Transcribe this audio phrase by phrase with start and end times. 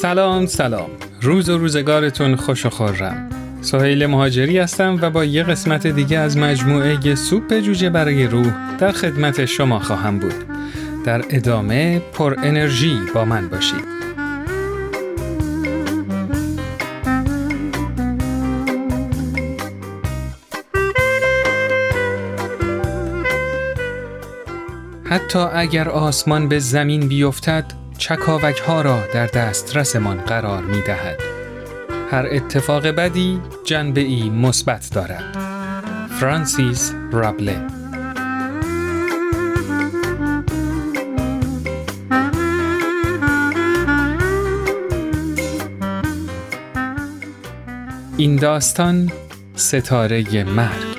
[0.00, 0.90] سلام سلام.
[1.22, 3.30] روز و روزگارتون خوش و خورم.
[3.60, 8.92] سهیل مهاجری هستم و با یه قسمت دیگه از مجموعه سوپ جوجه برای روح در
[8.92, 10.34] خدمت شما خواهم بود.
[11.04, 13.84] در ادامه پر انرژی با من باشید.
[25.04, 27.64] حتی اگر آسمان به زمین بیفتد
[28.00, 31.20] چکاوک ها را در دسترسمان قرار می دهد.
[32.10, 35.36] هر اتفاق بدی جنبه ای مثبت دارد.
[36.20, 37.66] فرانسیس رابله
[48.16, 49.12] این داستان
[49.54, 50.89] ستاره مرگ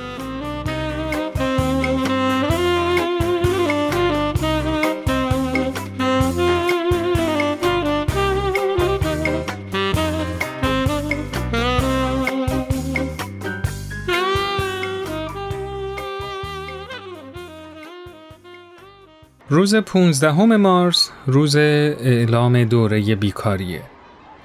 [19.53, 23.81] روز 15 مارس روز اعلام دوره بیکاریه.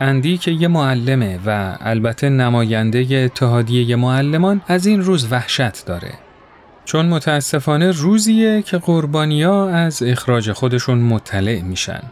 [0.01, 6.13] اندی که یه معلمه و البته نماینده اتحادیه معلمان از این روز وحشت داره.
[6.85, 12.03] چون متاسفانه روزیه که قربانیا از اخراج خودشون مطلع میشن.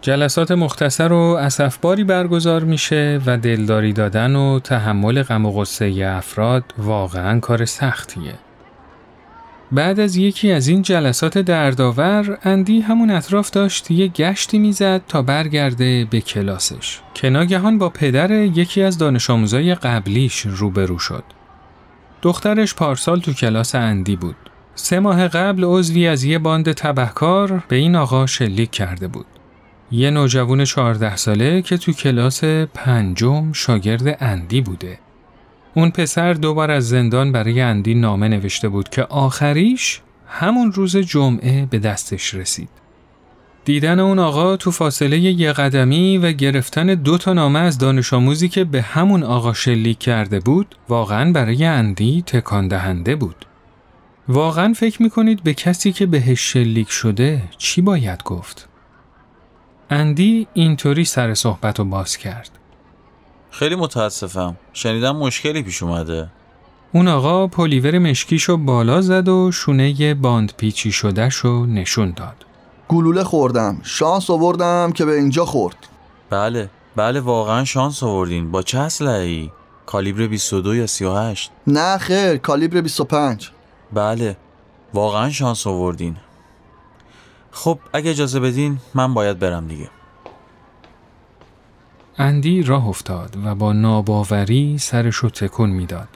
[0.00, 6.64] جلسات مختصر و اسفباری برگزار میشه و دلداری دادن و تحمل غم و غصه افراد
[6.78, 8.34] واقعا کار سختیه.
[9.72, 15.22] بعد از یکی از این جلسات دردآور اندی همون اطراف داشت یه گشتی می‌زد تا
[15.22, 17.00] برگرده به کلاسش.
[17.14, 21.24] که ناگهان با پدر یکی از دانش آموزای قبلیش روبرو شد.
[22.22, 24.36] دخترش پارسال تو کلاس اندی بود.
[24.74, 29.26] سه ماه قبل عضوی از یه باند تبهکار به این آقا شلیک کرده بود.
[29.90, 34.98] یه نوجوان چهارده ساله که تو کلاس پنجم شاگرد اندی بوده.
[35.78, 41.66] اون پسر دوبار از زندان برای اندی نامه نوشته بود که آخریش همون روز جمعه
[41.66, 42.68] به دستش رسید.
[43.64, 48.48] دیدن اون آقا تو فاصله یه قدمی و گرفتن دو تا نامه از دانش آموزی
[48.48, 53.46] که به همون آقا شلیک کرده بود واقعا برای اندی تکان دهنده بود.
[54.28, 58.68] واقعا فکر می‌کنید به کسی که بهش شلیک شده چی باید گفت؟
[59.90, 62.57] اندی اینطوری سر صحبت رو باز کرد.
[63.50, 64.56] خیلی متاسفم.
[64.72, 66.28] شنیدم مشکلی پیش اومده.
[66.92, 72.46] اون آقا پلیور مشکیشو بالا زد و شونه باند پیچی شدهشو نشون داد.
[72.88, 73.80] گلوله خوردم.
[73.82, 75.76] شانس آوردم که به اینجا خورد.
[76.30, 78.50] بله بله واقعا شانس آوردین.
[78.50, 79.50] با چه اسلحه‌ای؟
[79.86, 83.50] کالیبر 22 یا 38 نه خیر کالیبر 25
[83.92, 84.36] بله
[84.94, 86.16] واقعا شانس آوردین.
[87.50, 89.88] خب اگه اجازه بدین من باید برم دیگه.
[92.18, 96.08] اندی راه افتاد و با ناباوری سرش رو تکون می‌داد.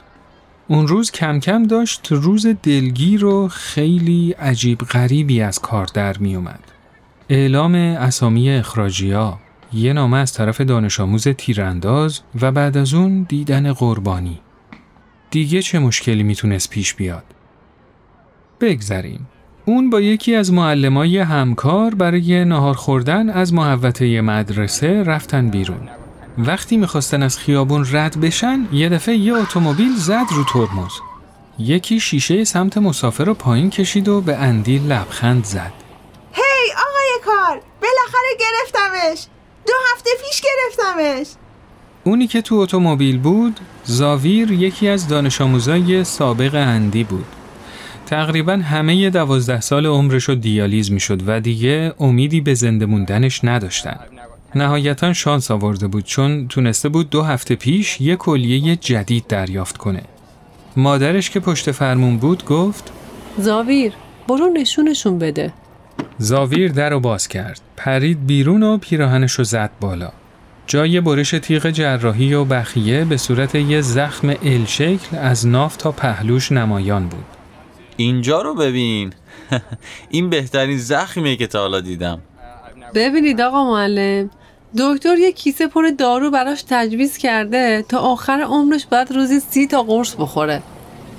[0.67, 6.35] اون روز کم کم داشت روز دلگیر و خیلی عجیب غریبی از کار در می
[6.35, 6.59] اومد.
[7.29, 9.39] اعلام اسامی اخراجیا،
[9.73, 14.39] یه نامه از طرف دانش آموز تیرانداز و بعد از اون دیدن قربانی.
[15.31, 17.23] دیگه چه مشکلی می‌تونست پیش بیاد؟
[18.61, 19.27] بگذریم.
[19.65, 25.89] اون با یکی از معلمای همکار برای نهار خوردن از محوطه مدرسه رفتن بیرون.
[26.37, 30.91] وقتی می‌خواستن از خیابون رد بشن یه دفعه یه اتومبیل زد رو ترمز.
[31.59, 35.73] یکی شیشه سمت مسافر رو پایین کشید و به اندی لبخند زد.
[36.33, 39.25] هی آقای کار بالاخره گرفتمش.
[39.67, 41.27] دو هفته پیش گرفتمش.
[42.03, 47.25] اونی که تو اتومبیل بود زاویر یکی از دانش آموزای سابق اندی بود.
[48.05, 53.43] تقریبا همه دوازده سال عمرش رو دیالیز می شد و دیگه امیدی به زنده موندنش
[53.43, 53.99] نداشتن.
[54.55, 60.01] نهایتا شانس آورده بود چون تونسته بود دو هفته پیش یه کلیه جدید دریافت کنه.
[60.75, 62.91] مادرش که پشت فرمون بود گفت
[63.37, 63.93] زاویر
[64.27, 65.53] برو نشونشون بده.
[66.17, 67.61] زاویر در رو باز کرد.
[67.77, 70.09] پرید بیرون و پیراهنش رو زد بالا.
[70.67, 75.91] جای برش تیغ جراحی و بخیه به صورت یه زخم ال شکل از ناف تا
[75.91, 77.25] پهلوش نمایان بود.
[77.97, 79.13] اینجا رو ببین.
[80.09, 82.21] این بهترین زخمیه که تا حالا دیدم.
[82.93, 84.29] ببینید آقا معلم
[84.77, 89.83] دکتر یه کیسه پر دارو براش تجویز کرده تا آخر عمرش باید روزی سی تا
[89.83, 90.61] قرص بخوره.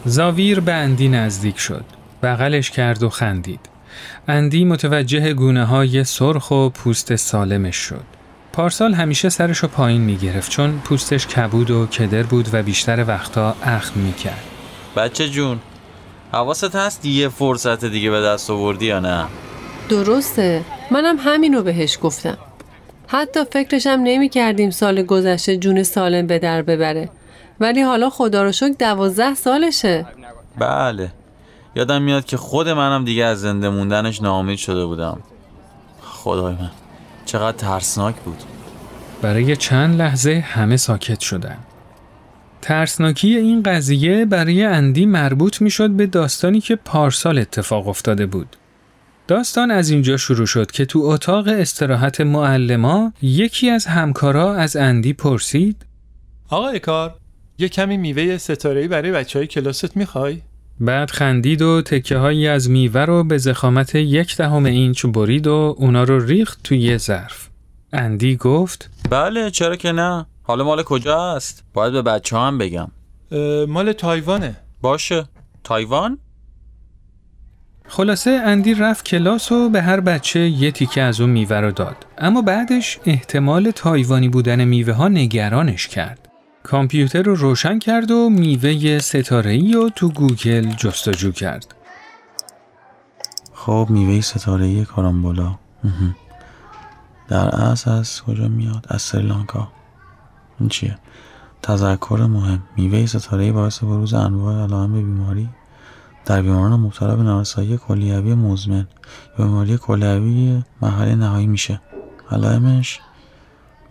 [0.04, 1.84] زاویر به اندی نزدیک شد.
[2.22, 3.60] بغلش کرد و خندید.
[4.28, 8.04] اندی متوجه گونه های سرخ و پوست سالمش شد.
[8.52, 14.00] پارسال همیشه سرشو پایین می‌گرفت چون پوستش کبود و کدر بود و بیشتر وقتا اخم
[14.00, 14.44] می‌کرد.
[14.96, 15.60] بچه جون
[16.34, 19.26] حواست هست یه فرصت دیگه به دست آوردی یا نه؟
[19.88, 20.64] درسته.
[20.90, 22.38] منم همینو بهش گفتم.
[23.06, 27.08] حتی فکرشم نمی کردیم سال گذشته جون سالم به در ببره.
[27.60, 30.06] ولی حالا خدا رو شکر دوازده سالشه.
[30.58, 31.12] بله.
[31.76, 35.18] یادم میاد که خود منم دیگه از زنده موندنش ناامید شده بودم.
[36.02, 36.70] خدای من
[37.24, 38.42] چقدر ترسناک بود.
[39.22, 41.58] برای چند لحظه همه ساکت شدن.
[42.64, 48.56] ترسناکی این قضیه برای اندی مربوط می‌شد به داستانی که پارسال اتفاق افتاده بود.
[49.28, 55.12] داستان از اینجا شروع شد که تو اتاق استراحت معلما یکی از همکارا از اندی
[55.12, 55.86] پرسید
[56.48, 57.14] آقای کار
[57.58, 60.40] یه کمی میوه ستاره‌ای برای بچه های کلاست می‌خوای؟
[60.80, 65.74] بعد خندید و تکه هایی از میوه رو به زخامت یک دهم اینچ برید و
[65.78, 67.48] اونا رو ریخت توی یه ظرف.
[67.92, 72.88] اندی گفت بله چرا که نه حالا مال کجا است باید به بچه هم بگم.
[73.68, 74.56] مال تایوانه.
[74.80, 75.24] باشه.
[75.64, 76.18] تایوان؟
[77.88, 81.96] خلاصه اندی رفت کلاس و به هر بچه یه تیکه از اون میوه رو داد.
[82.18, 86.28] اما بعدش احتمال تایوانی بودن میوه ها نگرانش کرد.
[86.62, 91.74] کامپیوتر رو روشن کرد و میوه ستاره‌ای رو تو گوگل جستجو کرد.
[93.54, 95.58] خب میوه ستاره کارامبولا.
[97.28, 99.68] در اصل از کجا میاد؟ از سریلانکا.
[100.60, 100.98] این چیه؟
[101.62, 102.62] تذکر مهم.
[102.76, 105.48] میوه ستاره باعث بروز انواع علائم بیماری
[106.24, 108.86] در بیماران مبتلا به نارسایی کلیوی مزمن.
[109.38, 111.80] بیماری کلیوی مرحله نهایی میشه.
[112.30, 113.00] علائمش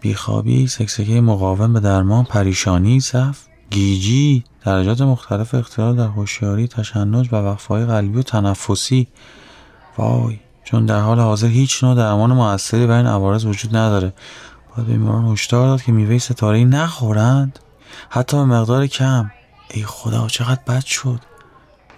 [0.02, 3.40] بیخوابی سکسکه مقاوم به درمان پریشانی صف
[3.70, 9.08] گیجی درجات مختلف اختلال در هوشیاری تشنج و وقفه‌های قلبی و تنفسی.
[9.98, 14.14] وای چون در حال حاضر هیچ نوع درمان موثری برای این عوارض وجود نداره.
[14.76, 17.60] باید به بیماران هشدار داد که میوه ستاره نخورند.
[18.10, 19.32] حتی به مقدار کم.
[19.72, 21.20] ای خدا چقدر بد شد.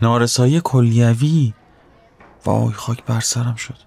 [0.01, 1.53] نارسایی کلیوی.
[2.45, 3.77] وای خاک بر سرم شد.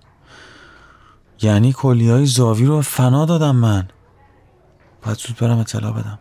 [1.42, 3.88] یعنی کلیهای زاوی رو فنا دادم من.
[5.02, 6.18] باید زود برم اطلاع بدم.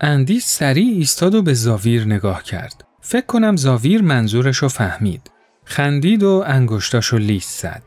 [0.00, 2.84] اندی سریع ایستاد و به زاویر نگاه کرد.
[3.00, 5.30] فکر کنم زاویر منظورش رو فهمید.
[5.64, 7.82] خندید و انگشتاشو لیست زد.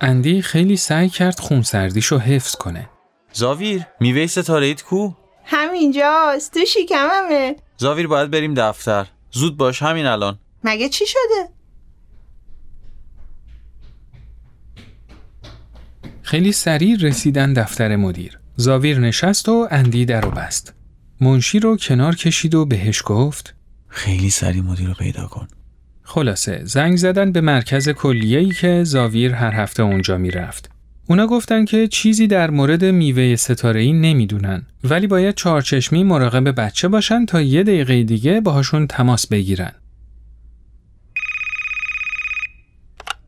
[0.00, 2.88] اندی خیلی سعی کرد خونسردیشو حفظ کنه.
[3.32, 5.12] زاویر میوه ستاره ایت کو
[5.44, 11.48] همینجاست تو شکممه زاویر باید بریم دفتر زود باش همین الان مگه چی شده؟
[16.22, 18.38] خیلی سریع رسیدن دفتر مدیر.
[18.56, 20.74] زاویر نشست و اندی در رو بست.
[21.20, 23.54] منشی رو کنار کشید و بهش گفت
[23.88, 25.48] خیلی سریع مدیر رو پیدا کن
[26.02, 30.69] خلاصه زنگ زدن به مرکز کلیه‌ای که زاویر هر هفته اونجا می‌رفت.
[31.10, 37.26] اونا گفتن که چیزی در مورد میوه ستاره‌ای نمی‌دونن ولی باید چهارچشمی مراقب بچه باشن
[37.26, 39.74] تا یه دقیقه دیگه باهاشون تماس بگیرن.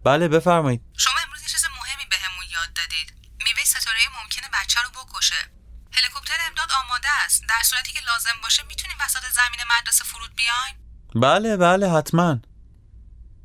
[0.05, 0.81] بله بفرمایید.
[0.97, 3.13] شما امروز یه چیز مهمی بهمون یاد دادید.
[3.45, 5.35] میوه ستاره ممکنه بچه رو بکشه.
[5.93, 7.43] هلیکوپتر امداد آماده است.
[7.49, 10.75] در صورتی که لازم باشه می‌تونیم وسط زمین مدرسه فرود بیایم؟
[11.15, 12.39] بله بله حتما.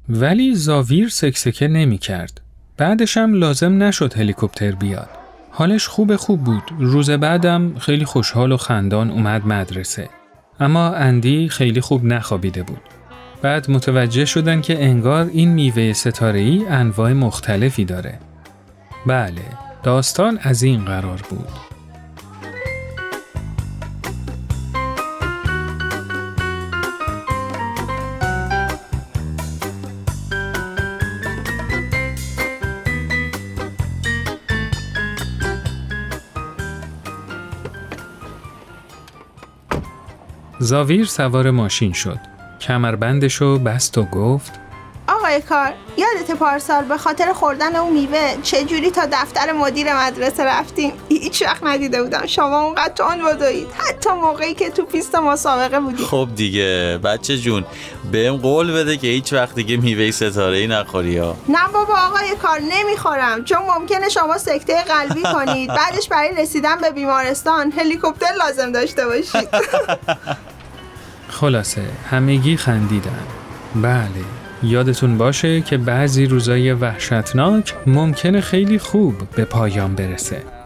[0.10, 2.47] ولی زاویر سکسکه نمی کرد.
[2.78, 5.10] بعدش هم لازم نشد هلیکوپتر بیاد.
[5.52, 6.64] حالش خوب خوب بود.
[6.80, 10.10] روز بعدم خیلی خوشحال و خندان اومد مدرسه.
[10.60, 12.82] اما اندی خیلی خوب نخوابیده بود.
[13.42, 18.20] بعد متوجه شدن که انگار این میوه ستاره‌ای انواع مختلفی داره.
[19.06, 19.42] بله،
[19.84, 21.50] داستان از این قرار بود.
[40.60, 42.20] زاویر سوار ماشین شد.
[42.62, 44.52] کمربندشو بست و گفت
[45.10, 50.92] آقای کار یادت پارسال به خاطر خوردن اون میوه چجوری تا دفتر مدیر مدرسه رفتیم؟
[51.10, 52.26] هیچ وقت ندیده بودم.
[52.26, 57.00] شما اونقدر تند بدوید حتی موقعی که تو پیست مسابقه بودیم خب دیگه.
[57.04, 57.66] بچه جون
[58.12, 61.36] بهم قول بده که هیچ وقت دیگه میوه ستاره ای نخوری ها.
[61.50, 63.44] نه بابا آقای کار نمی‌خورم.
[63.44, 65.70] چون ممکنه شما سکته قلبی کنید.
[65.70, 69.50] بعدش برای رسیدن به بیمارستان هلیکوپتر لازم داشته باشید.
[71.40, 73.24] خلاصه همگی خندیدن.
[73.76, 74.26] بله،
[74.64, 80.57] یادتون باشه که بعضی روزای وحشتناک ممکنه خیلی خوب به پایان برسه.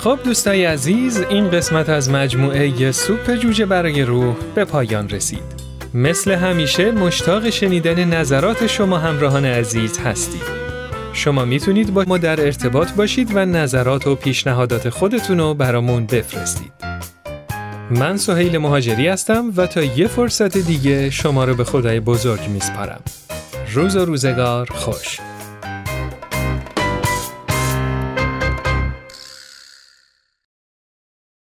[0.00, 5.42] خب دوستای عزیز این قسمت از مجموعه سوپ جوجه برای روح به پایان رسید.
[5.94, 10.42] مثل همیشه مشتاق شنیدن نظرات شما همراهان عزیز هستید.
[11.12, 16.72] شما می‌تونید با ما در ارتباط باشید و نظرات و پیشنهادات خودتون رو برامون بفرستید.
[17.90, 23.00] من سهیل مهاجری هستم و تا یه فرصت دیگه شما رو به خدای بزرگ میسپارم.
[23.72, 25.18] روز و روزگار خوش.